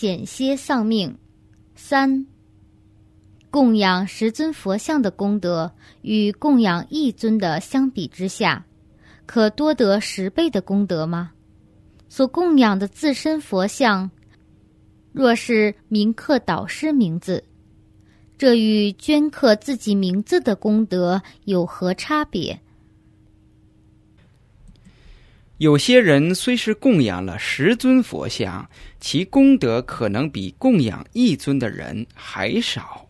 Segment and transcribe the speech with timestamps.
[0.00, 1.14] 险些丧命。
[1.74, 2.26] 三、
[3.50, 5.70] 供养十尊佛像的功德
[6.00, 8.64] 与供养一尊的相比之下，
[9.26, 11.32] 可多得十倍的功德吗？
[12.08, 14.10] 所供养的自身佛像，
[15.12, 17.44] 若是铭刻导师名字，
[18.38, 22.58] 这与镌刻自己名字的功德有何差别？
[25.60, 33.08] 有些人虽是供养了十尊佛像，其功德可能比供养一尊的人还少。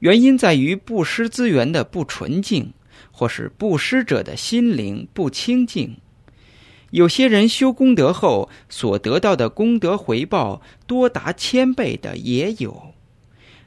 [0.00, 2.74] 原因在于布施资源的不纯净，
[3.10, 5.96] 或是布施者的心灵不清净。
[6.90, 12.92] 有些人修功德后所得到的功德回报多达千倍的也有，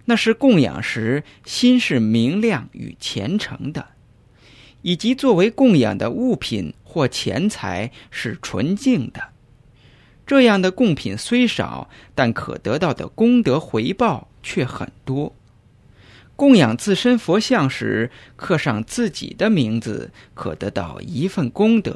[0.05, 3.87] 那是供养时心是明亮与虔诚的。
[4.81, 9.21] 以及作为供养的物品或钱财是纯净的，
[10.25, 15.35] 这样的贡品虽少，但可得到的功德回报却很多。
[16.35, 21.93] 供养自身佛像时，刻上自己的名字，可得到一份功德；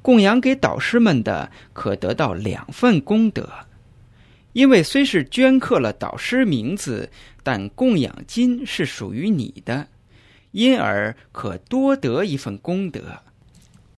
[0.00, 3.48] 供养给导师们的，可得到两份功德。
[4.52, 7.08] 因为虽是镌刻了导师名字，
[7.42, 9.86] 但供养金是属于你的。
[10.52, 13.20] 因而可多得一份功德。